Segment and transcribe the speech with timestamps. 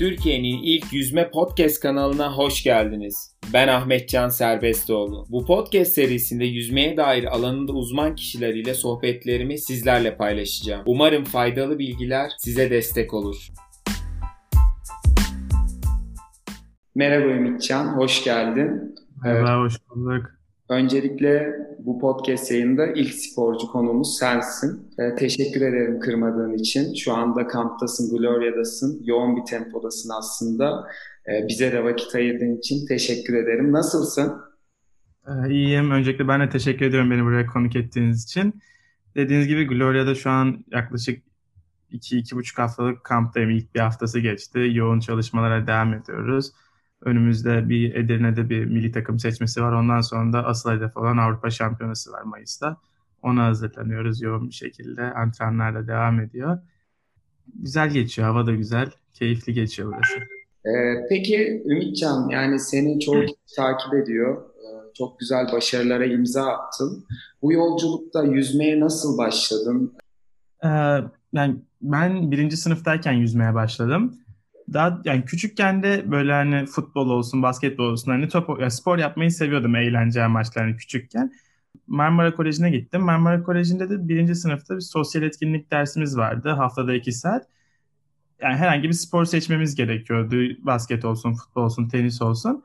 [0.00, 3.36] Türkiye'nin ilk yüzme podcast kanalına hoş geldiniz.
[3.52, 5.26] Ben Ahmetcan Serbestoğlu.
[5.28, 10.82] Bu podcast serisinde yüzmeye dair alanında uzman kişiler ile sohbetlerimi sizlerle paylaşacağım.
[10.86, 13.48] Umarım faydalı bilgiler size destek olur.
[16.94, 18.94] Merhaba Ümitcan, hoş geldin.
[19.24, 20.39] Merhaba, hoş bulduk.
[20.70, 24.90] Öncelikle bu podcast yayında ilk sporcu konumuz sensin.
[24.98, 26.94] E, teşekkür ederim kırmadığın için.
[26.94, 29.02] Şu anda kamptasın, Gloria'dasın.
[29.04, 30.88] Yoğun bir tempodasın aslında.
[31.28, 33.72] E, bize de vakit ayırdığın için teşekkür ederim.
[33.72, 34.32] Nasılsın?
[35.26, 35.90] E, iyiyim.
[35.90, 38.60] Öncelikle ben de teşekkür ediyorum beni buraya konuk ettiğiniz için.
[39.14, 41.22] Dediğiniz gibi Gloria'da şu an yaklaşık
[41.92, 43.50] 2-2,5 haftalık kamptayım.
[43.50, 44.68] İlk bir haftası geçti.
[44.72, 46.52] Yoğun çalışmalara devam ediyoruz.
[47.04, 49.72] Önümüzde bir Edirne'de bir milli takım seçmesi var.
[49.72, 52.76] Ondan sonra da asıl hedef olan Avrupa Şampiyonası var Mayıs'ta.
[53.22, 55.02] Ona hazırlanıyoruz yoğun bir şekilde.
[55.02, 56.58] Antrenmanlarla devam ediyor.
[57.54, 58.28] Güzel geçiyor.
[58.28, 58.90] Hava da güzel.
[59.14, 60.18] Keyifli geçiyor burası.
[60.66, 63.24] Ee, peki Ümitcan yani seni çok
[63.56, 64.36] takip ediyor.
[64.36, 67.04] Ee, çok güzel başarılara imza attın.
[67.42, 69.92] Bu yolculukta yüzmeye nasıl başladın?
[70.64, 70.68] Ee,
[71.32, 74.20] yani ben birinci sınıftayken yüzmeye başladım
[74.72, 79.30] daha yani küçükken de böyle hani futbol olsun, basketbol olsun hani top yani spor yapmayı
[79.30, 81.32] seviyordum eğlence amaçlı hani küçükken.
[81.86, 83.00] Marmara Koleji'ne gittim.
[83.02, 86.50] Marmara Koleji'nde de birinci sınıfta bir sosyal etkinlik dersimiz vardı.
[86.50, 87.46] Haftada iki saat.
[88.42, 90.36] Yani herhangi bir spor seçmemiz gerekiyordu.
[90.66, 92.64] Basket olsun, futbol olsun, tenis olsun.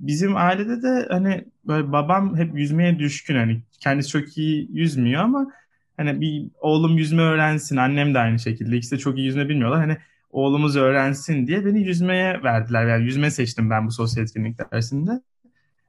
[0.00, 3.36] Bizim ailede de hani böyle babam hep yüzmeye düşkün.
[3.36, 5.46] Hani kendisi çok iyi yüzmüyor ama
[5.96, 7.76] hani bir oğlum yüzme öğrensin.
[7.76, 8.76] Annem de aynı şekilde.
[8.76, 9.80] İkisi de çok iyi yüzme bilmiyorlar.
[9.80, 9.96] Hani
[10.34, 12.86] oğlumuz öğrensin diye beni yüzmeye verdiler.
[12.86, 15.22] Yani yüzme seçtim ben bu sosyal etkinlik dersinde.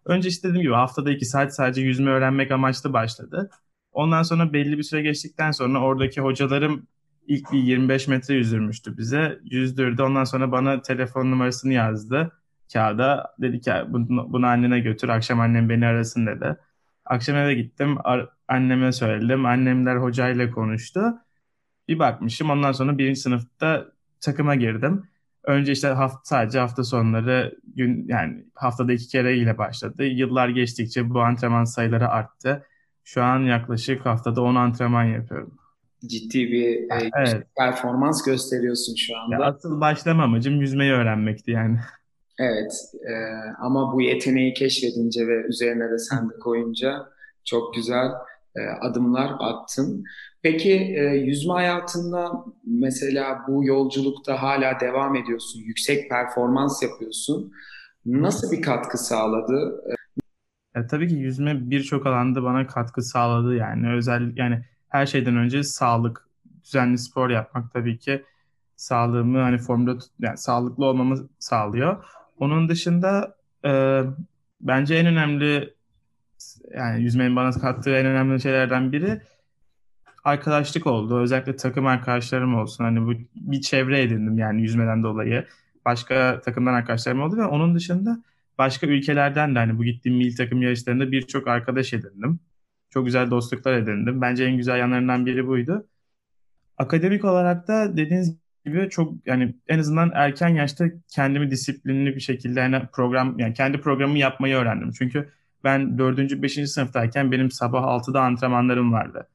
[0.06, 3.50] Önce işte dediğim gibi haftada iki saat sadece yüzme öğrenmek amaçlı başladı.
[3.92, 6.88] Ondan sonra belli bir süre geçtikten sonra oradaki hocalarım
[7.28, 9.40] ilk bir 25 metre yüzdürmüştü bize.
[9.44, 10.02] Yüzdürdü.
[10.02, 12.32] Ondan sonra bana telefon numarasını yazdı
[12.74, 13.36] kağıda.
[13.42, 15.10] Dedi ki bunu, bunu annene götür.
[15.10, 16.58] Akşam annem beni arasın dedi.
[17.06, 17.98] Akşam eve gittim.
[18.48, 19.46] anneme söyledim.
[19.46, 21.02] Annemler hocayla konuştu.
[21.88, 22.50] Bir bakmışım.
[22.50, 23.95] Ondan sonra birinci sınıfta
[24.26, 25.04] takıma girdim.
[25.44, 30.04] Önce işte hafta, sadece hafta sonları gün yani haftada iki kere ile başladı.
[30.04, 32.66] Yıllar geçtikçe bu antrenman sayıları arttı.
[33.04, 35.58] Şu an yaklaşık haftada 10 antrenman yapıyorum.
[36.06, 37.44] Ciddi bir e, evet.
[37.58, 39.36] performans gösteriyorsun şu anda.
[39.36, 41.80] Ya asıl başlama amacım yüzmeyi öğrenmekti yani.
[42.40, 43.14] Evet e,
[43.62, 47.06] ama bu yeteneği keşfedince ve üzerine de sen de koyunca
[47.46, 48.08] çok güzel
[48.82, 50.04] adımlar attın.
[50.42, 52.32] Peki e, yüzme hayatında
[52.64, 57.52] mesela bu yolculukta hala devam ediyorsun, yüksek performans yapıyorsun.
[58.06, 59.82] Nasıl bir katkı sağladı?
[60.76, 65.64] E, tabii ki yüzme birçok alanda bana katkı sağladı yani özel yani her şeyden önce
[65.64, 66.30] sağlık,
[66.64, 68.26] düzenli spor yapmak tabii ki
[68.76, 72.06] sağlığımı hani formda yani sağlıklı olmamı sağlıyor.
[72.40, 73.36] Onun dışında
[73.66, 74.02] e,
[74.62, 75.75] bence en önemli
[76.74, 79.22] yani yüzmenin bana kattığı en önemli şeylerden biri
[80.24, 81.20] arkadaşlık oldu.
[81.20, 82.84] Özellikle takım arkadaşlarım olsun.
[82.84, 85.46] Hani bu bir çevre edindim yani yüzmeden dolayı.
[85.86, 88.24] Başka takımdan arkadaşlarım oldu ve onun dışında
[88.58, 92.40] başka ülkelerden de hani bu gittiğim milli takım yarışlarında birçok arkadaş edindim.
[92.90, 94.22] Çok güzel dostluklar edindim.
[94.22, 95.88] Bence en güzel yanlarından biri buydu.
[96.78, 102.60] Akademik olarak da dediğiniz gibi çok yani en azından erken yaşta kendimi disiplinli bir şekilde
[102.60, 104.92] yani program yani kendi programımı yapmayı öğrendim.
[104.92, 105.30] Çünkü
[105.66, 106.42] ben 4.
[106.42, 106.68] 5.
[106.68, 109.28] sınıftayken benim sabah 6'da antrenmanlarım vardı.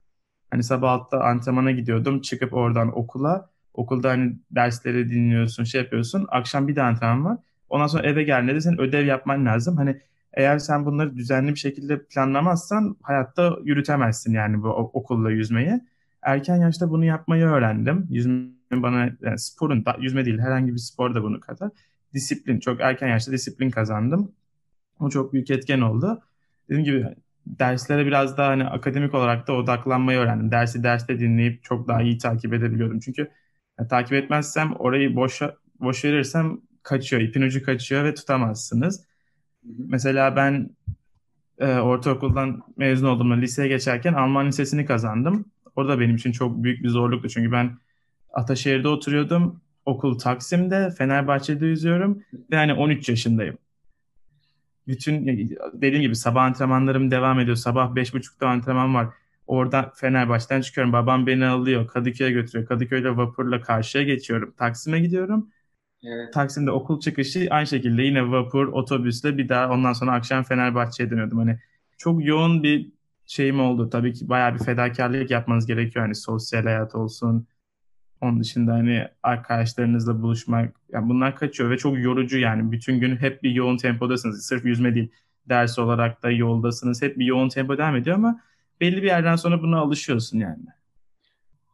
[0.50, 2.20] Hani sabah 6'da antrenmana gidiyordum.
[2.20, 3.50] Çıkıp oradan okula.
[3.74, 6.26] Okulda hani dersleri dinliyorsun, şey yapıyorsun.
[6.30, 7.38] Akşam bir de antrenman var.
[7.68, 9.76] Ondan sonra eve geldiğinde de senin ödev yapman lazım.
[9.76, 10.00] Hani
[10.34, 15.80] eğer sen bunları düzenli bir şekilde planlamazsan hayatta yürütemezsin yani bu okulla yüzmeyi.
[16.22, 18.06] Erken yaşta bunu yapmayı öğrendim.
[18.10, 21.70] Yüzme bana yani sporun da yüzme değil herhangi bir spor da bunu kadar.
[22.14, 24.32] Disiplin çok erken yaşta disiplin kazandım.
[25.00, 26.22] O çok büyük etken oldu.
[26.68, 27.14] Dediğim gibi
[27.46, 30.50] derslere biraz daha hani akademik olarak da odaklanmayı öğrendim.
[30.50, 33.00] Dersi derste dinleyip çok daha iyi takip edebiliyordum.
[33.00, 33.30] Çünkü
[33.78, 35.40] yani, takip etmezsem orayı boş
[35.80, 39.04] boş verirsem kaçıyor, ipin ucu kaçıyor ve tutamazsınız.
[39.64, 40.70] Mesela ben
[41.58, 45.44] e, ortaokuldan mezun olduğumda liseye geçerken Alman lisesini kazandım.
[45.76, 47.28] O da benim için çok büyük bir zorluktu.
[47.28, 47.78] Çünkü ben
[48.32, 49.60] Ataşehir'de oturuyordum.
[49.86, 53.58] Okul Taksim'de, Fenerbahçe'de yüzüyorum ve hani 13 yaşındayım
[54.86, 55.26] bütün
[55.72, 57.56] dediğim gibi sabah antrenmanlarım devam ediyor.
[57.56, 59.08] Sabah 5.30'da antrenman var.
[59.46, 60.92] Orada Fenerbahçe'den çıkıyorum.
[60.92, 61.86] Babam beni alıyor.
[61.86, 62.68] Kadıköy'e götürüyor.
[62.68, 64.54] Kadıköy'de vapurla karşıya geçiyorum.
[64.58, 65.50] Taksim'e gidiyorum.
[66.04, 66.32] Evet.
[66.34, 71.38] Taksim'de okul çıkışı aynı şekilde yine vapur, otobüsle bir daha ondan sonra akşam Fenerbahçe'ye dönüyordum.
[71.38, 71.58] Hani
[71.98, 72.92] çok yoğun bir
[73.26, 73.90] şeyim oldu.
[73.90, 76.04] Tabii ki bayağı bir fedakarlık yapmanız gerekiyor.
[76.04, 77.46] Hani sosyal hayat olsun,
[78.20, 83.42] Onun dışında hani arkadaşlarınızla buluşmak yani bunlar kaçıyor ve çok yorucu yani bütün gün hep
[83.42, 84.46] bir yoğun tempodasınız.
[84.46, 85.10] Sırf yüzme değil
[85.48, 87.02] ders olarak da yoldasınız.
[87.02, 88.40] Hep bir yoğun tempo devam ediyor ama
[88.80, 90.64] belli bir yerden sonra buna alışıyorsun yani.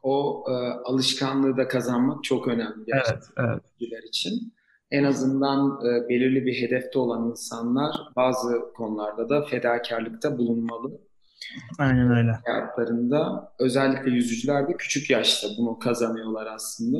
[0.02, 0.54] O e,
[0.84, 4.04] alışkanlığı da kazanmak çok önemli gerçekten evet, evet.
[4.08, 4.52] için.
[4.90, 11.00] En azından e, belirli bir hedefte olan insanlar bazı konularda da fedakarlıkta bulunmalı.
[11.78, 12.32] Aynen öyle.
[12.46, 16.98] Hayatlarında özellikle yüzücüler de küçük yaşta bunu kazanıyorlar aslında.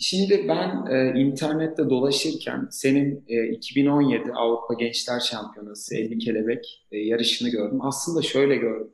[0.00, 7.48] Şimdi ben e, internette dolaşırken senin e, 2017 Avrupa Gençler Şampiyonası 50 kelebek e, yarışını
[7.48, 7.78] gördüm.
[7.82, 8.90] Aslında şöyle gördüm.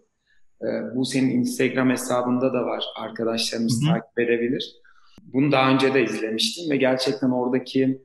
[0.63, 2.85] E, bu senin Instagram hesabında da var.
[2.97, 3.93] Arkadaşlarımız Hı-hı.
[3.93, 4.75] takip edebilir.
[5.23, 8.03] Bunu daha önce de izlemiştim ve gerçekten oradaki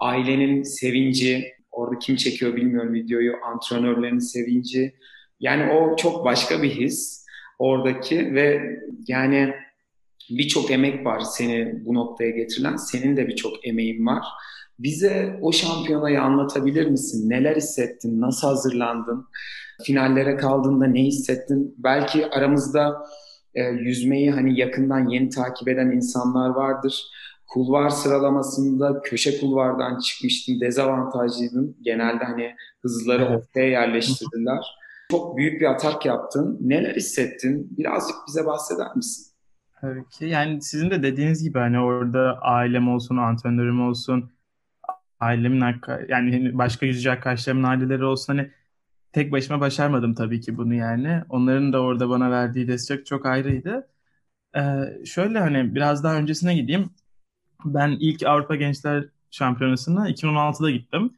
[0.00, 4.94] ailenin sevinci, orada kim çekiyor bilmiyorum videoyu, antrenörlerin sevinci.
[5.42, 7.26] Yani o çok başka bir his
[7.58, 8.62] oradaki ve
[9.08, 9.54] yani
[10.30, 12.76] birçok emek var seni bu noktaya getirilen.
[12.76, 14.24] Senin de birçok emeğin var.
[14.78, 17.30] Bize o şampiyonayı anlatabilir misin?
[17.30, 18.20] Neler hissettin?
[18.20, 19.26] Nasıl hazırlandın?
[19.82, 21.74] Finallere kaldığında ne hissettin?
[21.78, 23.02] Belki aramızda
[23.54, 27.02] e, yüzmeyi hani yakından yeni takip eden insanlar vardır.
[27.46, 31.76] Kulvar sıralamasında köşe kulvardan çıkmıştın, dezavantajlıydın.
[31.82, 34.81] Genelde hani hızları ortaya yerleştirdiler.
[35.12, 36.58] Çok büyük bir atak yaptın.
[36.60, 37.68] Neler hissettin?
[37.78, 39.32] Birazcık bize bahseder misin?
[39.80, 40.24] Tabii ki.
[40.24, 44.30] Yani sizin de dediğiniz gibi hani orada ailem olsun, antrenörüm olsun,
[45.20, 45.60] ailemin
[46.08, 48.50] yani hani başka yüzücü arkadaşlarımın aileleri olsun hani
[49.12, 51.22] tek başıma başarmadım tabii ki bunu yani.
[51.28, 53.88] Onların da orada bana verdiği destek çok ayrıydı.
[54.56, 54.60] Ee,
[55.06, 56.90] şöyle hani biraz daha öncesine gideyim.
[57.64, 61.14] Ben ilk Avrupa Gençler Şampiyonası'na 2016'da gittim.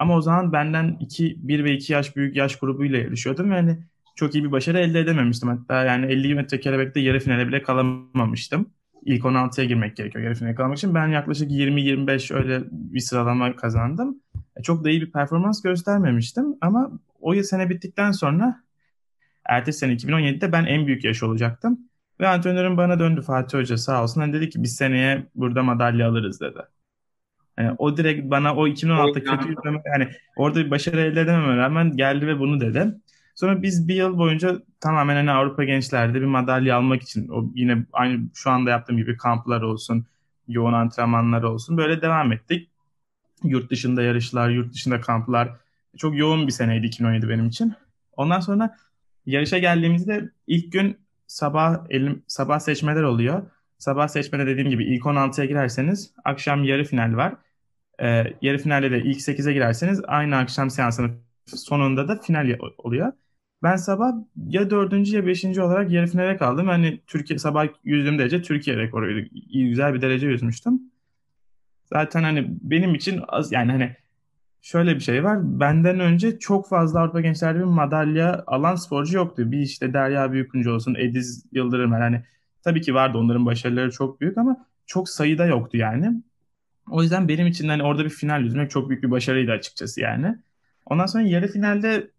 [0.00, 3.52] Ama o zaman benden 2, 1 ve 2 yaş büyük yaş grubuyla yarışıyordum.
[3.52, 3.78] Yani
[4.16, 5.48] çok iyi bir başarı elde edememiştim.
[5.48, 8.70] Hatta yani 50 metre kelebekte yarı finale bile kalamamıştım.
[9.04, 10.94] İlk 16'ya girmek gerekiyor yarı finale kalmak için.
[10.94, 14.20] Ben yaklaşık 20-25 öyle bir sıralama kazandım.
[14.56, 18.62] E, çok da iyi bir performans göstermemiştim ama o yıl sene bittikten sonra
[19.44, 21.78] ertesi sene 2017'de ben en büyük yaş olacaktım.
[22.20, 24.20] Ve antrenörüm bana döndü Fatih Hoca sağ olsun.
[24.20, 26.60] Hani dedi ki biz seneye burada madalya alırız dedi.
[27.58, 31.96] Yani o direkt bana o 2016'da kötü yüzleme yani orada bir başarı elde edememe rağmen
[31.96, 32.94] geldi ve bunu dedi.
[33.34, 37.86] Sonra biz bir yıl boyunca tamamen hani Avrupa gençlerde bir madalya almak için o yine
[37.92, 40.06] aynı şu anda yaptığım gibi kamplar olsun,
[40.48, 42.70] yoğun antrenmanlar olsun böyle devam ettik.
[43.44, 45.50] Yurt dışında yarışlar, yurt dışında kamplar.
[45.96, 47.74] Çok yoğun bir seneydi 2017 benim için.
[48.16, 48.76] Ondan sonra
[49.26, 53.42] yarışa geldiğimizde ilk gün sabah elim, sabah seçmeler oluyor.
[53.80, 57.34] Sabah seçmede dediğim gibi ilk 16'ya girerseniz akşam yarı final var.
[58.02, 63.12] Ee, yarı finalde de ilk 8'e girerseniz aynı akşam seansının sonunda da final oluyor.
[63.62, 64.12] Ben sabah
[64.48, 66.68] ya dördüncü ya beşinci olarak yarı finale kaldım.
[66.68, 69.28] Hani Türkiye sabah yüzdüğüm derece Türkiye rekoruydu.
[69.32, 70.80] İyi, güzel bir derece yüzmüştüm.
[71.84, 73.96] Zaten hani benim için az yani hani
[74.62, 75.60] şöyle bir şey var.
[75.60, 79.52] Benden önce çok fazla Avrupa Gençlerde bir madalya alan sporcu yoktu.
[79.52, 82.22] Bir işte Derya Büyükünce olsun, Ediz Yıldırım hani
[82.64, 86.22] tabii ki vardı onların başarıları çok büyük ama çok sayıda yoktu yani.
[86.90, 90.36] O yüzden benim için hani orada bir final yüzmek çok büyük bir başarıydı açıkçası yani.
[90.86, 92.10] Ondan sonra yarı finalde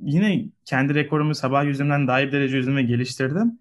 [0.00, 3.58] yine kendi rekorumu sabah yüzümden daha iyi derece yüzüme geliştirdim.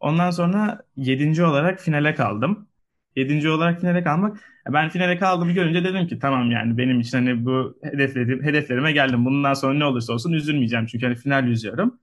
[0.00, 2.68] Ondan sonra yedinci olarak finale kaldım.
[3.16, 4.40] Yedinci olarak finale kalmak.
[4.72, 9.24] Ben finale kaldığımı görünce dedim ki tamam yani benim için hani bu hedeflerim, hedeflerime geldim.
[9.24, 10.86] Bundan sonra ne olursa olsun üzülmeyeceğim.
[10.86, 12.00] Çünkü hani final yüzüyorum.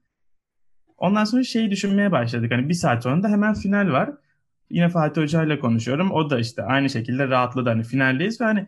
[1.00, 2.52] Ondan sonra şeyi düşünmeye başladık.
[2.52, 4.12] Hani bir saat sonra da hemen final var.
[4.70, 6.12] Yine Fatih Hoca ile konuşuyorum.
[6.12, 7.70] O da işte aynı şekilde rahatladı.
[7.70, 8.68] Hani finaldeyiz ve hani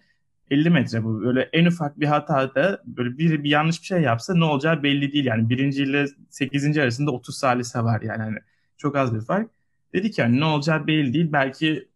[0.51, 1.21] 50 metre bu.
[1.21, 5.13] Böyle en ufak bir hatada böyle bir, bir yanlış bir şey yapsa ne olacağı belli
[5.13, 5.25] değil.
[5.25, 8.21] Yani birinci ile sekizinci arasında 30 salise var yani.
[8.23, 8.37] Hani
[8.77, 9.49] çok az bir fark.
[9.93, 11.29] Dedi ki hani ne olacağı belli değil.
[11.31, 11.87] Belki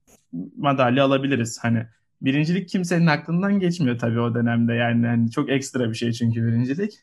[0.58, 1.60] madalya alabiliriz.
[1.62, 1.86] Hani
[2.22, 4.74] birincilik kimsenin aklından geçmiyor tabii o dönemde.
[4.74, 6.94] Yani hani çok ekstra bir şey çünkü birincilik.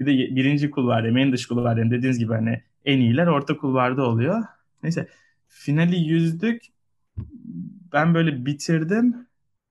[0.00, 4.42] Bir de birinci kulvar en dış kulvar dediğiniz gibi hani en iyiler orta kulvarda oluyor.
[4.82, 5.08] Neyse
[5.48, 6.62] finali yüzdük.
[7.92, 9.16] Ben böyle bitirdim.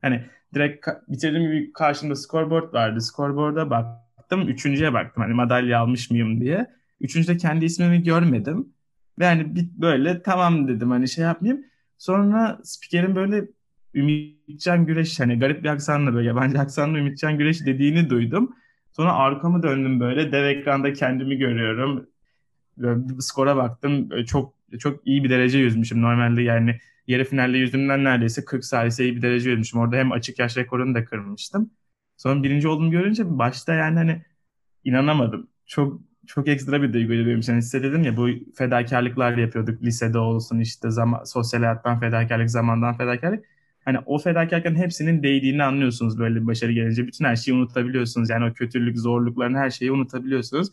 [0.01, 3.01] Hani direkt bitirdiğim bir karşımda scoreboard vardı.
[3.01, 4.49] Scoreboard'a baktım.
[4.49, 5.23] Üçüncüye baktım.
[5.23, 6.67] Hani madalya almış mıyım diye.
[7.01, 8.73] Üçüncüde kendi ismimi görmedim.
[9.19, 11.65] Ve hani bir böyle tamam dedim hani şey yapmayayım.
[11.97, 13.47] Sonra spikerin böyle
[13.93, 18.55] Ümitcan Güreş hani garip bir aksanla böyle yabancı aksanla Ümitcan Güreş dediğini duydum.
[18.97, 22.07] Sonra arkamı döndüm böyle dev ekranda kendimi görüyorum.
[22.77, 24.09] Böyle skora baktım.
[24.25, 26.01] Çok çok iyi bir derece yüzmüşüm.
[26.01, 29.79] Normalde yani yarı finalde yüzümden neredeyse 40 salise iyi bir derece yüzmüşüm.
[29.79, 31.71] Orada hem açık yaş rekorunu da kırmıştım.
[32.17, 34.21] Sonra birinci olduğumu görünce başta yani hani
[34.83, 35.47] inanamadım.
[35.65, 37.59] Çok çok ekstra bir duyguydu benim için.
[37.59, 43.45] Size dedim ya bu fedakarlıklar yapıyorduk lisede olsun işte zaman, sosyal hayattan fedakarlık, zamandan fedakarlık.
[43.87, 47.07] Hani o fedakarlıkların hepsinin değdiğini anlıyorsunuz böyle bir başarı gelince.
[47.07, 48.29] Bütün her şeyi unutabiliyorsunuz.
[48.29, 50.67] Yani o kötülük, zorlukların her şeyi unutabiliyorsunuz.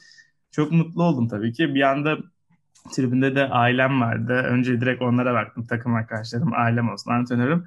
[0.50, 1.74] Çok mutlu oldum tabii ki.
[1.74, 2.18] Bir anda
[2.92, 4.32] tribünde de ailem vardı.
[4.32, 5.66] Önce direkt onlara baktım.
[5.66, 7.66] Takım arkadaşlarım, ailem olsun, antrenörüm.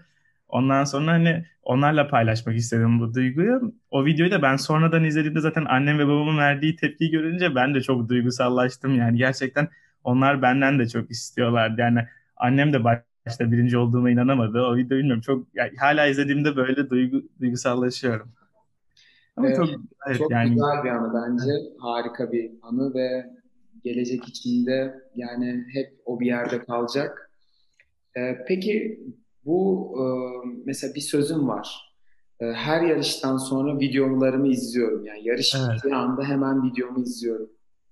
[0.49, 3.73] Ondan sonra hani onlarla paylaşmak istedim bu duyguyu.
[3.91, 7.81] O videoyu da ben sonradan izlediğimde zaten annem ve babamın verdiği tepkiyi görünce ben de
[7.81, 8.95] çok duygusallaştım.
[8.95, 9.67] Yani gerçekten
[10.03, 11.81] onlar benden de çok istiyorlardı.
[11.81, 12.83] Yani annem de
[13.27, 14.61] başta birinci olduğuma inanamadı.
[14.61, 15.21] O videoyu bilmiyorum.
[15.21, 18.29] Çok yani hala izlediğimde böyle duygu, duygusallaşıyorum.
[19.35, 19.69] Ama çok,
[20.07, 20.49] evet, çok yani...
[20.49, 21.51] güzel bir anı bence.
[21.79, 23.25] Harika bir anı ve
[23.83, 27.31] gelecek içinde yani hep o bir yerde kalacak.
[28.17, 28.99] Ee, peki
[29.45, 30.03] bu e,
[30.65, 31.93] mesela bir sözüm var.
[32.39, 35.05] E, her yarıştan sonra videolarımı izliyorum.
[35.05, 35.93] Yani yarış evet.
[35.93, 37.49] anda hemen videomu izliyorum.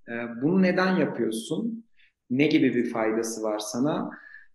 [0.10, 1.86] E, bunu neden yapıyorsun?
[2.30, 4.10] Ne gibi bir faydası var sana?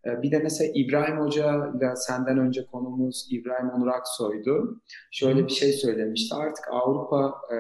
[0.07, 4.80] E, bir de mesela İbrahim Hoca ile senden önce konumuz İbrahim Onur Aksoy'du.
[5.11, 6.35] Şöyle bir şey söylemişti.
[6.35, 7.57] Artık Avrupa e,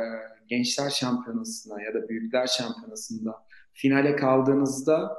[0.48, 3.34] Gençler Şampiyonası'na ya da Büyükler Şampiyonası'nda
[3.72, 5.16] finale kaldığınızda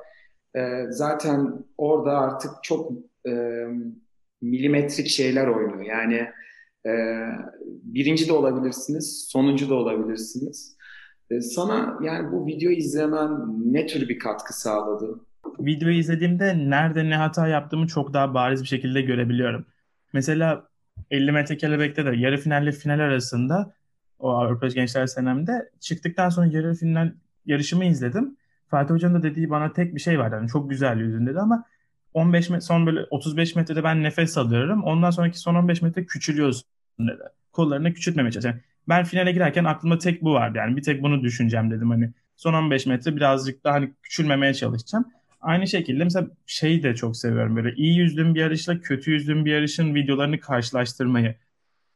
[0.56, 2.92] e, zaten orada artık çok
[3.28, 3.32] e,
[4.42, 5.82] milimetrik şeyler oynuyor.
[5.82, 6.28] Yani
[6.86, 6.92] e,
[7.66, 10.78] birinci de olabilirsiniz, sonuncu da olabilirsiniz.
[11.30, 13.32] E, sana yani bu videoyu izlemen
[13.74, 15.20] ne tür bir katkı sağladı?
[15.60, 19.66] Videoyu izlediğimde nerede ne hata yaptığımı çok daha bariz bir şekilde görebiliyorum.
[20.14, 20.68] Mesela
[21.12, 23.74] 50 metre kelebekte de yarı finalle final arasında
[24.20, 27.14] o Avrupa Gençler Senem'de çıktıktan sonra yarı final
[27.46, 28.38] yarışımı izledim.
[28.68, 30.32] Fatih Hoca'nın da dediği bana tek bir şey var.
[30.32, 31.66] Yani çok güzel yüzünde dedi ama
[32.14, 34.84] 15 metre, son böyle 35 metrede ben nefes alıyorum.
[34.84, 36.64] Ondan sonraki son 15 metre küçülüyorsun
[37.00, 37.24] dedi.
[37.52, 38.54] Kollarını küçültmemeye çalışıyor.
[38.54, 40.58] Yani ben finale girerken aklımda tek bu vardı.
[40.58, 41.90] Yani bir tek bunu düşüneceğim dedim.
[41.90, 45.06] Hani son 15 metre birazcık daha hani küçülmemeye çalışacağım.
[45.42, 49.52] Aynı şekilde mesela şeyi de çok seviyorum böyle iyi yüzdüğüm bir yarışla kötü yüzdüğüm bir
[49.52, 51.36] yarışın videolarını karşılaştırmayı.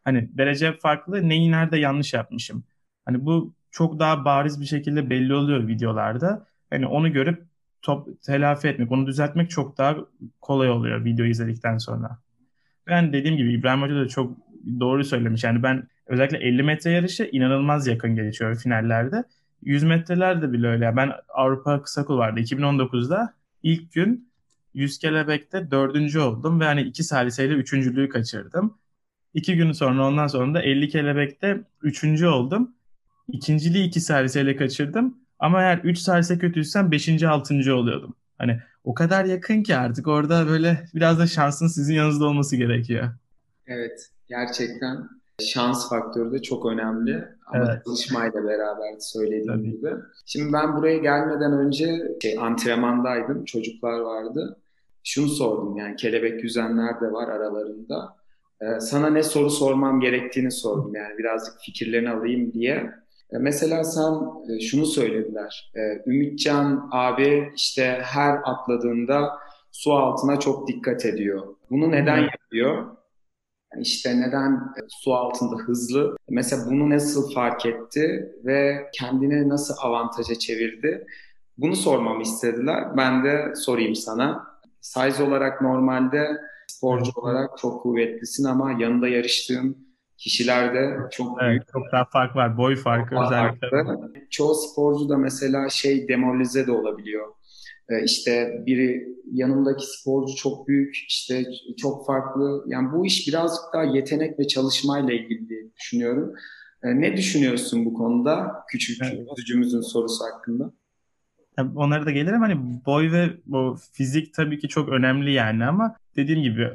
[0.03, 2.63] Hani derece farklı neyi nerede yanlış yapmışım.
[3.05, 6.47] Hani bu çok daha bariz bir şekilde belli oluyor videolarda.
[6.69, 7.43] Hani onu görüp
[7.81, 9.97] top, telafi etmek, onu düzeltmek çok daha
[10.41, 12.19] kolay oluyor video izledikten sonra.
[12.87, 14.37] Ben dediğim gibi İbrahim Hoca da çok
[14.79, 15.43] doğru söylemiş.
[15.43, 19.23] Yani ben özellikle 50 metre yarışı inanılmaz yakın geçiyor finallerde.
[19.61, 20.95] 100 metrelerde bile öyle.
[20.95, 23.33] Ben Avrupa kısa kul vardı 2019'da
[23.63, 24.29] ilk gün
[24.73, 28.77] 100 kelebekte dördüncü oldum ve hani iki saliseyle üçüncülüğü kaçırdım.
[29.33, 32.75] İki gün sonra ondan sonra da 50 kelebekte üçüncü oldum.
[33.27, 35.17] İkinciliği iki saliseyle kaçırdım.
[35.39, 37.23] Ama eğer 3 salise kötüysem 5.
[37.23, 37.75] 6.
[37.75, 38.15] oluyordum.
[38.37, 43.09] Hani o kadar yakın ki artık orada böyle biraz da şansın sizin yanınızda olması gerekiyor.
[43.67, 47.27] Evet gerçekten şans faktörü de çok önemli.
[47.45, 47.85] Ama evet.
[47.85, 49.71] çalışmayla beraber söylediğim Tabii.
[49.71, 49.89] gibi.
[50.25, 53.45] Şimdi ben buraya gelmeden önce şey, antrenmandaydım.
[53.45, 54.57] Çocuklar vardı.
[55.03, 58.15] Şunu sordum yani kelebek yüzenler de var aralarında.
[58.61, 62.91] Ee, sana ne soru sormam gerektiğini sordum yani birazcık fikirlerini alayım diye.
[63.31, 64.13] E, mesela sen
[64.49, 65.71] e, şunu söylediler.
[65.75, 69.29] E, Ümitcan abi işte her atladığında
[69.71, 71.55] su altına çok dikkat ediyor.
[71.69, 72.94] Bunu neden yapıyor?
[73.79, 76.17] İşte neden su altında hızlı?
[76.29, 81.05] Mesela bunu nasıl fark etti ve kendini nasıl avantaja çevirdi?
[81.57, 82.97] Bunu sormamı istediler.
[82.97, 84.47] Ben de sorayım sana.
[84.81, 86.27] Size olarak normalde
[86.67, 89.85] sporcu olarak çok kuvvetlisin ama yanında yarıştığın
[90.17, 91.67] kişilerde çok evet, büyük.
[91.67, 92.57] Çok daha fark var.
[92.57, 93.69] Boy farkı özellikle.
[93.69, 94.13] Farklı.
[94.29, 97.27] Çoğu sporcu da mesela şey demoralize de olabiliyor.
[97.89, 101.45] Ee, işte biri yanımdaki sporcu çok büyük, işte
[101.77, 102.63] çok farklı.
[102.67, 106.33] Yani bu iş birazcık daha yetenek ve çalışmayla ilgili diye düşünüyorum.
[106.83, 108.51] Ee, ne düşünüyorsun bu konuda?
[108.71, 109.85] Küçük evet.
[109.85, 110.71] sorusu hakkında.
[111.55, 112.41] Tabii onlara da gelirim.
[112.41, 116.69] Hani boy ve bu fizik tabii ki çok önemli yani ama dediğim gibi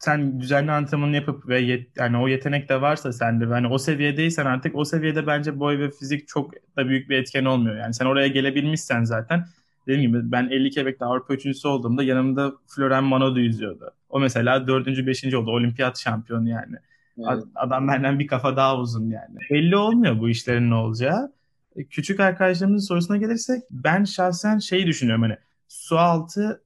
[0.00, 4.46] sen düzenli antrenmanını yapıp ve yet, yani o yetenek de varsa sende hani o seviyedeysen
[4.46, 7.76] artık o seviyede bence boy ve fizik çok da büyük bir etken olmuyor.
[7.76, 9.44] Yani sen oraya gelebilmişsen zaten
[9.86, 13.90] dediğim gibi ben 50 Quebec'te Avrupa üçüncüsü olduğumda yanımda Florian Manodou yüzüyordu.
[14.08, 15.50] O mesela dördüncü, beşinci oldu.
[15.50, 16.76] Olimpiyat şampiyonu yani.
[17.18, 17.44] Evet.
[17.54, 19.38] Adam benden bir kafa daha uzun yani.
[19.50, 21.32] Belli olmuyor bu işlerin ne olacağı.
[21.76, 25.36] E, küçük arkadaşlarımızın sorusuna gelirsek ben şahsen şeyi düşünüyorum hani
[25.68, 26.62] su altı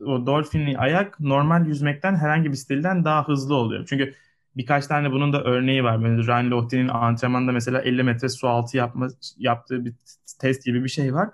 [0.00, 3.86] o dolphinli ayak normal yüzmekten herhangi bir stilden daha hızlı oluyor.
[3.88, 4.14] Çünkü
[4.56, 6.02] birkaç tane bunun da örneği var.
[6.02, 9.94] Böyle Ryan Lotte'nin antrenmanda mesela 50 metre su altı yapma, yaptığı bir
[10.40, 11.28] test gibi bir şey var.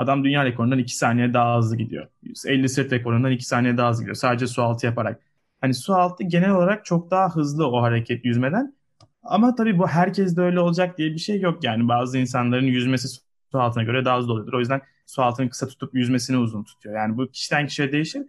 [0.00, 2.08] Adam dünya rekorundan 2 saniye daha hızlı gidiyor.
[2.46, 4.16] 50 sırt rekorundan 2 saniye daha hızlı gidiyor.
[4.16, 5.20] Sadece su altı yaparak.
[5.60, 8.74] Hani su altı genel olarak çok daha hızlı o hareket yüzmeden.
[9.22, 11.88] Ama tabii bu herkes de öyle olacak diye bir şey yok yani.
[11.88, 13.08] Bazı insanların yüzmesi
[13.52, 14.52] su altına göre daha hızlı oluyordur.
[14.52, 16.96] O yüzden su altını kısa tutup yüzmesini uzun tutuyor.
[16.96, 18.22] Yani bu kişiden kişiye değişir.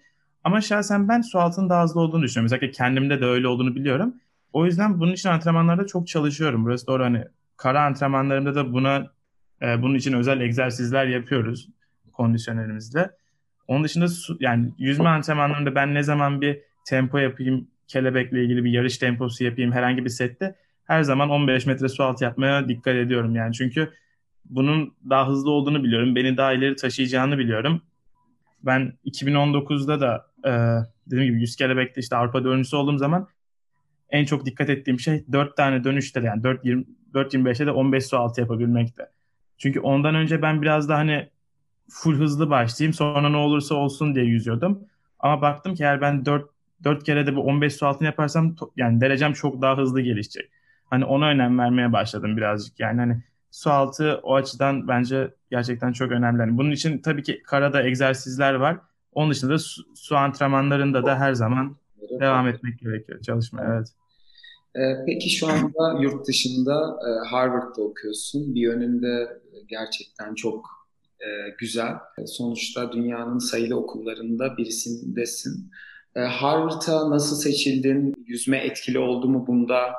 [0.44, 2.46] Ama şahsen ben su altının daha hızlı olduğunu düşünüyorum.
[2.46, 4.14] Özellikle kendimde de öyle olduğunu biliyorum.
[4.54, 6.66] O yüzden bunun için antrenmanlarda çok çalışıyorum.
[6.66, 7.24] Burası doğru hani
[7.58, 9.08] kara antrenmanlarımda da buna
[9.62, 11.70] e, bunun için özel egzersizler yapıyoruz
[12.14, 13.12] kondisyonerimizle.
[13.68, 18.72] Onun dışında su, yani yüzme antrenmanlarında ben ne zaman bir tempo yapayım, kelebekle ilgili bir
[18.72, 23.36] yarış temposu yapayım herhangi bir sette her zaman 15 metre su altı yapmaya dikkat ediyorum
[23.36, 23.54] yani.
[23.54, 23.92] Çünkü
[24.46, 26.16] bunun daha hızlı olduğunu biliyorum.
[26.16, 27.82] Beni daha ileri taşıyacağını biliyorum.
[28.64, 30.52] Ben 2019'da da e,
[31.08, 33.28] dediğim gibi 100 kelebekte işte Avrupa dördüncüsü olduğum zaman
[34.10, 38.42] en çok dikkat ettiğim şey 4 tane dönüşte de yani 4.25'te de 15 su altı
[38.42, 39.10] yapabilmekte.
[39.62, 41.30] Çünkü ondan önce ben biraz da hani
[41.90, 44.80] full hızlı başlayayım sonra ne olursa olsun diye yüzüyordum.
[45.20, 46.50] Ama baktım ki eğer ben 4
[46.84, 50.52] 4 kere de bu 15 su altını yaparsam yani derecem çok daha hızlı gelişecek.
[50.86, 52.80] Hani ona önem vermeye başladım birazcık.
[52.80, 56.42] Yani hani su altı o açıdan bence gerçekten çok önemli.
[56.42, 58.78] Yani bunun için tabii ki karada egzersizler var.
[59.14, 61.76] Onun dışında su, su antrenmanlarında da her zaman
[62.20, 63.64] devam etmek gerekiyor çalışma.
[63.66, 63.88] Evet.
[64.76, 68.56] Ee, peki şu anda yurt dışında e, Harvard'da okuyorsun.
[68.56, 70.66] Bir yönünde gerçekten çok
[71.20, 71.28] e,
[71.60, 71.94] güzel.
[72.26, 75.72] Sonuçta dünyanın sayılı okullarında birisindesin.
[76.16, 78.14] E, Harvard'a nasıl seçildin?
[78.26, 79.94] Yüzme etkili oldu mu bunda?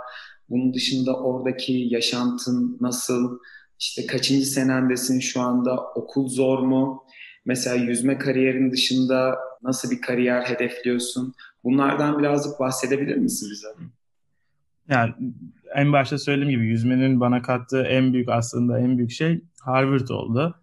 [0.51, 3.39] Bunun dışında oradaki yaşantın nasıl?
[3.79, 5.81] İşte kaçıncı senendesin şu anda?
[5.95, 7.05] Okul zor mu?
[7.45, 11.35] Mesela yüzme kariyerin dışında nasıl bir kariyer hedefliyorsun?
[11.65, 13.69] Bunlardan birazcık bahsedebilir misin bize?
[14.89, 15.15] Yani
[15.75, 20.55] en başta söylediğim gibi yüzmenin bana kattığı en büyük aslında en büyük şey Harvard oldu.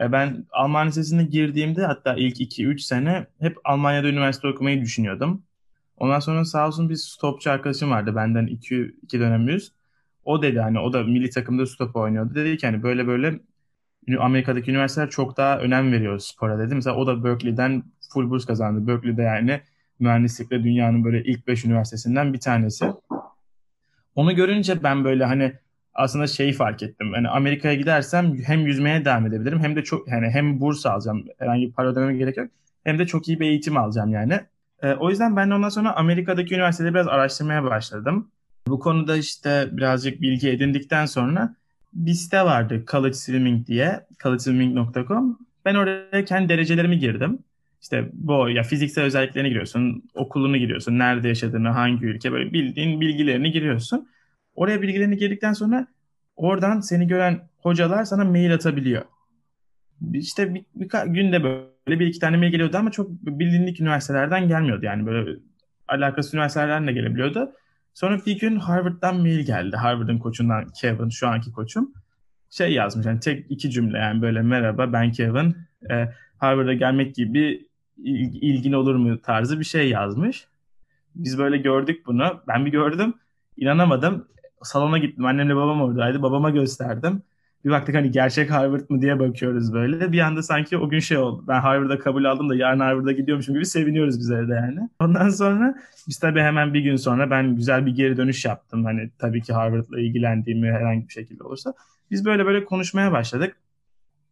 [0.00, 5.42] E, ben Alman Lisesi'ne girdiğimde hatta ilk 2-3 sene hep Almanya'da üniversite okumayı düşünüyordum.
[5.96, 9.72] Ondan sonra sağ olsun bir stopçu arkadaşım vardı benden 2 iki dönem üst.
[10.24, 12.34] O dedi hani o da milli takımda stop oynuyordu.
[12.34, 13.40] Dedi ki hani böyle böyle
[14.18, 16.74] Amerika'daki üniversiteler çok daha önem veriyor spora dedi.
[16.74, 17.82] Mesela o da Berkeley'den
[18.12, 18.86] full burs kazandı.
[18.86, 19.60] Berkeley'de yani
[19.98, 22.84] mühendislikle dünyanın böyle ilk 5 üniversitesinden bir tanesi.
[24.14, 25.52] Onu görünce ben böyle hani
[25.94, 27.12] aslında şeyi fark ettim.
[27.14, 31.24] Yani Amerika'ya gidersem hem yüzmeye devam edebilirim hem de çok yani hem burs alacağım.
[31.38, 32.50] Herhangi bir para ödememe gerek yok.
[32.84, 34.40] Hem de çok iyi bir eğitim alacağım yani.
[34.82, 38.30] E, o yüzden ben de ondan sonra Amerika'daki üniversiteleri biraz araştırmaya başladım.
[38.66, 41.54] Bu konuda işte birazcık bilgi edindikten sonra
[41.92, 45.38] bir site vardı College Swimming diye, collegeswimming.com.
[45.64, 47.38] Ben oraya kendi derecelerimi girdim.
[47.84, 53.52] İşte bu ya fiziksel özelliklerini giriyorsun, okulunu giriyorsun, nerede yaşadığını, hangi ülke böyle bildiğin bilgilerini
[53.52, 54.08] giriyorsun.
[54.54, 55.86] Oraya bilgilerini girdikten sonra
[56.36, 59.02] oradan seni gören hocalar sana mail atabiliyor.
[60.12, 64.84] İşte bir, bir günde böyle bir iki tane mail geliyordu ama çok bilindik üniversitelerden gelmiyordu.
[64.84, 65.38] Yani böyle
[65.88, 67.52] alakası üniversitelerden de gelebiliyordu.
[67.94, 69.76] Sonra bir gün Harvard'dan mail geldi.
[69.76, 71.92] Harvard'ın koçundan Kevin, şu anki koçum.
[72.50, 75.56] Şey yazmış yani tek iki cümle yani böyle merhaba ben Kevin.
[75.90, 80.46] E, Harvard'a gelmek gibi ilgin olur mu tarzı bir şey yazmış.
[81.14, 82.42] Biz böyle gördük bunu.
[82.48, 83.14] Ben bir gördüm.
[83.56, 84.28] inanamadım
[84.64, 85.24] salona gittim.
[85.24, 86.22] Annemle babam oradaydı.
[86.22, 87.22] Babama gösterdim.
[87.64, 90.12] Bir baktık hani gerçek Harvard mı diye bakıyoruz böyle.
[90.12, 91.44] Bir anda sanki o gün şey oldu.
[91.48, 94.88] Ben Harvard'a kabul aldım da yarın Harvard'a gidiyormuşum gibi seviniyoruz biz evde yani.
[95.00, 95.74] Ondan sonra
[96.08, 98.84] biz tabii hemen bir gün sonra ben güzel bir geri dönüş yaptım.
[98.84, 101.74] Hani tabii ki Harvard'la ilgilendiğimi herhangi bir şekilde olursa.
[102.10, 103.56] Biz böyle böyle konuşmaya başladık.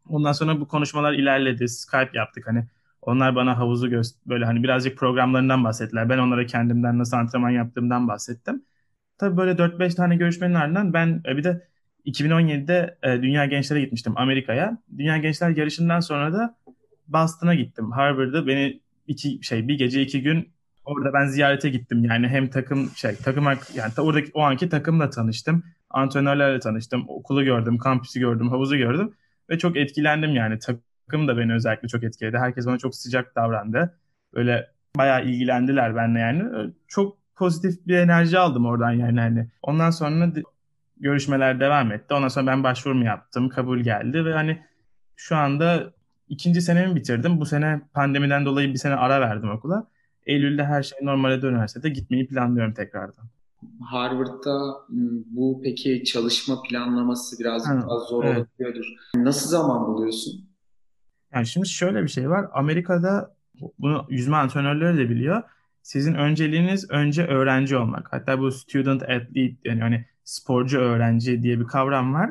[0.08, 1.68] Ondan sonra bu konuşmalar ilerledi.
[1.68, 2.64] Skype yaptık hani.
[3.02, 6.08] Onlar bana havuzu göster böyle hani birazcık programlarından bahsettiler.
[6.08, 8.62] Ben onlara kendimden nasıl antrenman yaptığımdan bahsettim.
[9.18, 11.68] Tabii böyle 4-5 tane görüşmenin ardından ben e, bir de
[12.06, 14.78] 2017'de e, Dünya Gençler'e gitmiştim Amerika'ya.
[14.98, 16.56] Dünya Gençler yarışından sonra da
[17.08, 17.90] Boston'a gittim.
[17.90, 20.52] Harvard'da beni iki şey bir gece iki gün
[20.84, 22.04] orada ben ziyarete gittim.
[22.04, 25.64] Yani hem takım şey takım yani oradaki o anki takımla tanıştım.
[25.90, 27.04] Antrenörlerle tanıştım.
[27.08, 29.14] Okulu gördüm, kampüsü gördüm, havuzu gördüm
[29.50, 30.58] ve çok etkilendim yani.
[30.58, 30.82] Takım
[31.28, 32.38] da beni özellikle çok etkiledi.
[32.38, 33.98] Herkes bana çok sıcak davrandı.
[34.34, 36.70] Böyle bayağı ilgilendiler benimle yani.
[36.88, 39.48] Çok pozitif bir enerji aldım oradan yani hani.
[39.62, 40.32] Ondan sonra
[40.96, 42.14] görüşmeler devam etti.
[42.14, 43.48] Ondan sonra ben başvurumu yaptım.
[43.48, 44.62] Kabul geldi ve hani
[45.16, 45.92] şu anda
[46.28, 47.40] ikinci senemi bitirdim.
[47.40, 49.86] Bu sene pandemiden dolayı bir sene ara verdim okula.
[50.26, 53.24] Eylül'de her şey normale dönerse de gitmeyi planlıyorum tekrardan.
[53.80, 54.74] Harvard'da
[55.26, 58.36] bu peki çalışma planlaması biraz ha, daha zor evet.
[58.36, 58.86] olabiliyordur.
[59.16, 60.51] Nasıl zaman buluyorsun?
[61.34, 62.46] Yani şimdi şöyle bir şey var.
[62.52, 63.34] Amerika'da
[63.78, 65.42] bunu yüzme antrenörleri de biliyor
[65.82, 68.12] sizin önceliğiniz önce öğrenci olmak.
[68.12, 72.30] Hatta bu student athlete yani hani sporcu öğrenci diye bir kavram var.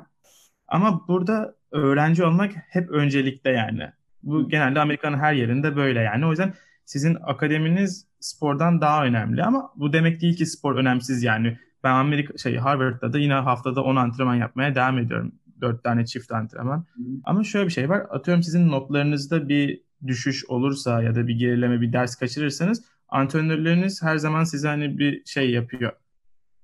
[0.68, 3.92] Ama burada öğrenci olmak hep öncelikte yani.
[4.24, 6.26] Bu genelde Amerika'nın her yerinde böyle yani.
[6.26, 6.54] O yüzden
[6.86, 11.58] sizin akademiniz spordan daha önemli ama bu demek değil ki spor önemsiz yani.
[11.84, 15.32] Ben Amerika şey Harvard'da da yine haftada 10 antrenman yapmaya devam ediyorum.
[15.62, 16.78] Dört tane çift antrenman.
[16.78, 17.02] Hı.
[17.24, 18.06] Ama şöyle bir şey var.
[18.10, 24.18] Atıyorum sizin notlarınızda bir düşüş olursa ya da bir gerileme, bir ders kaçırırsanız antrenörleriniz her
[24.18, 25.92] zaman size hani bir şey yapıyor.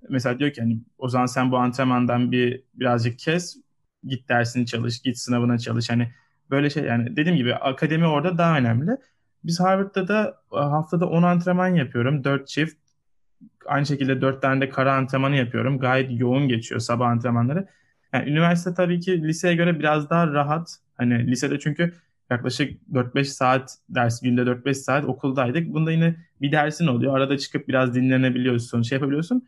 [0.10, 3.58] Mesela diyor ki hani o zaman sen bu antrenmandan bir birazcık kes,
[4.04, 5.90] git dersini çalış, git sınavına çalış.
[5.90, 6.12] Hani
[6.50, 8.92] böyle şey yani dediğim gibi akademi orada daha önemli.
[9.44, 12.24] Biz Harvard'da da haftada 10 antrenman yapıyorum.
[12.24, 12.78] 4 çift.
[13.66, 15.80] Aynı şekilde 4 tane de kara antrenmanı yapıyorum.
[15.80, 17.68] Gayet yoğun geçiyor sabah antrenmanları.
[18.14, 20.78] Yani üniversite tabii ki liseye göre biraz daha rahat.
[20.98, 21.94] Hani lisede çünkü
[22.30, 25.74] yaklaşık 4-5 saat ders günde 4-5 saat okuldaydık.
[25.74, 27.18] Bunda yine bir dersin oluyor.
[27.18, 29.48] Arada çıkıp biraz dinlenebiliyorsun, şey yapabiliyorsun.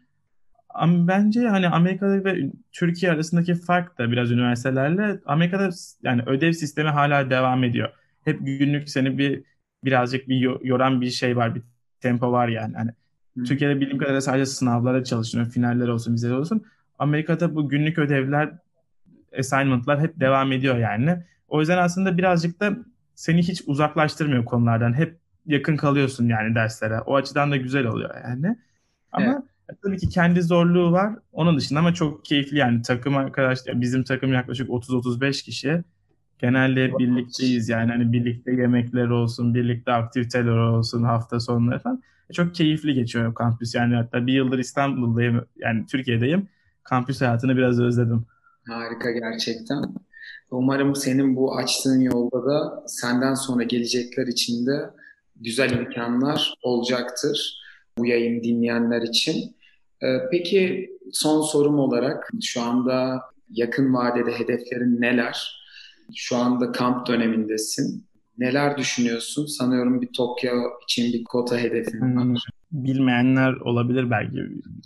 [0.70, 5.70] Ama bence hani Amerika'da ve Türkiye arasındaki fark da biraz üniversitelerle Amerika'da
[6.04, 7.90] yani ödev sistemi hala devam ediyor.
[8.26, 9.44] Hep günlük seni bir
[9.86, 11.62] birazcık bir yoran bir şey var, bir
[12.02, 12.76] tempo var yani.
[12.76, 12.92] Hani
[13.34, 13.44] hmm.
[13.44, 16.66] Türkiye'de bildiğim kadarıyla sadece sınavlara çalışıyor, finaller olsun, vizeler olsun.
[17.00, 18.50] Amerika'da bu günlük ödevler,
[19.40, 21.18] assignment'lar hep devam ediyor yani.
[21.48, 22.78] O yüzden aslında birazcık da
[23.16, 24.94] seni hiç uzaklaştırmıyor konulardan.
[24.94, 27.02] Hep yakın kalıyorsun yani derslere.
[27.02, 28.58] O açıdan da güzel oluyor yani.
[29.12, 29.80] Ama evet.
[29.84, 31.14] tabii ki kendi zorluğu var.
[31.32, 35.84] Onun dışında ama çok keyifli yani takım arkadaşlar bizim takım yaklaşık 30-35 kişi.
[36.40, 42.02] Genelde birlikteyiz yani hani birlikte yemekler olsun, birlikte aktiviteler olsun hafta sonları falan.
[42.34, 46.48] Çok keyifli geçiyor kampüs yani hatta bir yıldır İstanbul'dayım yani Türkiye'deyim.
[46.84, 48.26] Kampüs hayatını biraz özledim.
[48.68, 49.84] Harika gerçekten.
[50.52, 54.90] Umarım senin bu açtığın yolda da senden sonra gelecekler için de
[55.36, 57.60] güzel imkanlar olacaktır
[57.98, 59.56] bu yayın dinleyenler için.
[60.04, 65.60] Ee, peki son sorum olarak şu anda yakın vadede hedeflerin neler?
[66.16, 68.06] Şu anda kamp dönemindesin.
[68.38, 69.46] Neler düşünüyorsun?
[69.46, 70.52] Sanıyorum bir Tokyo
[70.84, 72.24] için bir kota hedefin var.
[72.24, 72.36] Hmm,
[72.72, 74.38] bilmeyenler olabilir belki.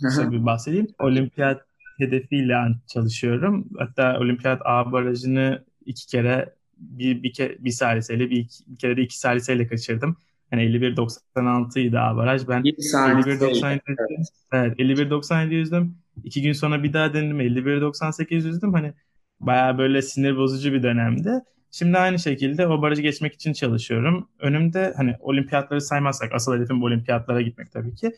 [0.02, 0.86] Kısa bir bahsedeyim.
[0.98, 1.62] Olimpiyat
[1.98, 3.68] hedefiyle çalışıyorum.
[3.78, 8.96] Hatta olimpiyat A barajını iki kere bir, bir, ke, bir saliseyle bir, iki, bir kere
[8.96, 10.16] de iki saliseyle kaçırdım.
[10.52, 12.48] Yani 51.96 idi A baraj.
[12.48, 14.28] Ben 51.97 evet.
[14.52, 15.98] evet 51.97 yüzdüm.
[16.24, 18.72] İki gün sonra bir daha denedim 51.98 yüzdüm.
[18.72, 18.92] Hani
[19.40, 21.30] bayağı böyle sinir bozucu bir dönemdi.
[21.70, 24.28] Şimdi aynı şekilde o barajı geçmek için çalışıyorum.
[24.38, 28.12] Önümde hani olimpiyatları saymazsak asıl hedefim bu olimpiyatlara gitmek tabii ki.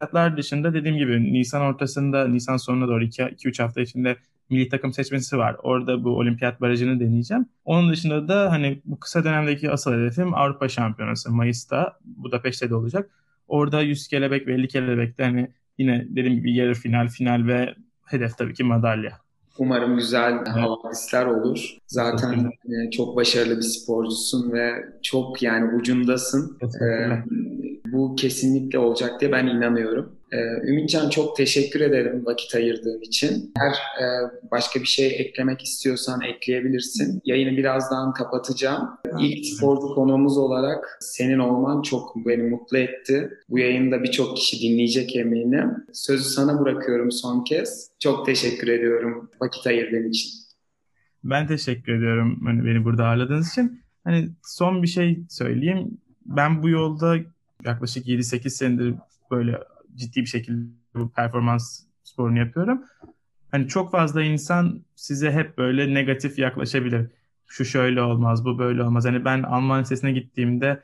[0.00, 4.16] Olimpiyatlar dışında dediğim gibi Nisan ortasında, Nisan sonuna doğru 2-3 hafta içinde
[4.50, 5.56] milli takım seçmesi var.
[5.62, 7.46] Orada bu olimpiyat barajını deneyeceğim.
[7.64, 13.10] Onun dışında da hani bu kısa dönemdeki asıl hedefim Avrupa Şampiyonası Mayıs'ta Budapeşte de olacak.
[13.48, 18.38] Orada 100 kelebek ve 50 kelebekte hani yine dediğim gibi yarı final, final ve hedef
[18.38, 19.12] tabii ki madalya.
[19.58, 20.48] Umarım güzel evet.
[20.48, 21.76] havadisler olur.
[21.86, 26.58] Zaten e, çok başarılı bir sporcusun ve çok yani ucundasın.
[26.62, 27.22] Ee,
[27.98, 30.18] bu kesinlikle olacak diye ben inanıyorum.
[30.32, 33.52] Ee, Ümitcan çok teşekkür ederim vakit ayırdığın için.
[33.60, 34.06] Eğer e,
[34.50, 37.20] başka bir şey eklemek istiyorsan ekleyebilirsin.
[37.24, 38.88] Yayını birazdan kapatacağım.
[39.20, 43.30] İlk sporcu konuğumuz olarak senin olman çok beni mutlu etti.
[43.48, 45.70] Bu yayında birçok kişi dinleyecek eminim.
[45.92, 47.90] Sözü sana bırakıyorum son kez.
[48.00, 50.30] Çok teşekkür ediyorum vakit ayırdığın için.
[51.24, 53.82] Ben teşekkür ediyorum hani beni burada ağırladığınız için.
[54.04, 55.98] Hani son bir şey söyleyeyim.
[56.26, 57.16] Ben bu yolda
[57.64, 58.94] yaklaşık 7-8 senedir
[59.30, 59.58] böyle
[59.94, 62.82] ciddi bir şekilde bu performans sporunu yapıyorum.
[63.50, 67.06] Hani çok fazla insan size hep böyle negatif yaklaşabilir.
[67.46, 69.04] Şu şöyle olmaz, bu böyle olmaz.
[69.04, 70.82] Hani ben Alman lisesine gittiğimde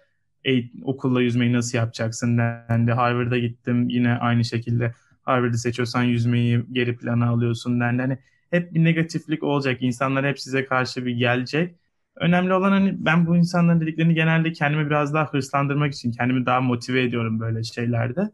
[0.82, 2.92] okulla yüzmeyi nasıl yapacaksın dendi.
[2.92, 4.94] Harvard'a gittim yine aynı şekilde.
[5.22, 8.02] Harvard'ı seçiyorsan yüzmeyi geri plana alıyorsun dendi.
[8.02, 8.18] Hani
[8.50, 9.82] hep bir negatiflik olacak.
[9.82, 11.74] İnsanlar hep size karşı bir gelecek.
[12.16, 16.60] Önemli olan hani ben bu insanların dediklerini genelde kendimi biraz daha hırslandırmak için kendimi daha
[16.60, 18.30] motive ediyorum böyle şeylerde.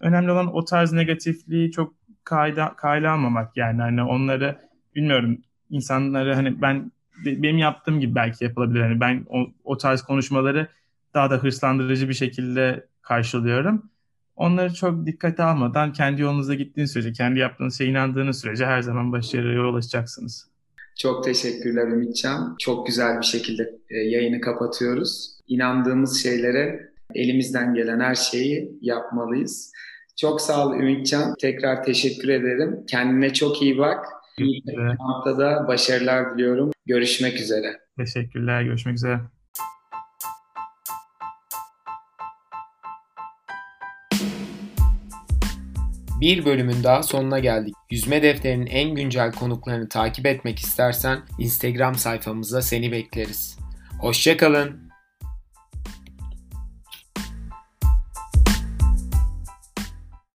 [0.00, 4.58] Önemli olan o tarz negatifliği çok kayda, kayla almamak yani hani onları
[4.94, 5.38] bilmiyorum
[5.70, 6.92] insanları hani ben
[7.24, 8.80] benim yaptığım gibi belki yapılabilir.
[8.80, 10.68] Hani ben o, o tarz konuşmaları
[11.14, 13.90] daha da hırslandırıcı bir şekilde karşılıyorum.
[14.36, 19.12] Onları çok dikkate almadan kendi yolunuzda gittiğiniz sürece, kendi yaptığınız şeye inandığınız sürece her zaman
[19.12, 20.48] başarıya ulaşacaksınız.
[20.98, 22.56] Çok teşekkürler Ümitcan.
[22.58, 25.30] Çok güzel bir şekilde e, yayını kapatıyoruz.
[25.48, 29.72] İnandığımız şeylere elimizden gelen her şeyi yapmalıyız.
[30.16, 31.34] Çok sağ ol Ümitcan.
[31.40, 32.76] Tekrar teşekkür ederim.
[32.90, 34.06] Kendine çok iyi bak.
[34.38, 34.62] İyi
[34.98, 36.70] haftada başarılar diliyorum.
[36.86, 37.80] Görüşmek üzere.
[37.96, 38.62] Teşekkürler.
[38.62, 39.20] Görüşmek üzere.
[46.20, 47.74] Bir bölümün daha sonuna geldik.
[47.90, 53.58] Yüzme defterinin en güncel konuklarını takip etmek istersen Instagram sayfamızda seni bekleriz.
[54.00, 54.87] Hoşçakalın.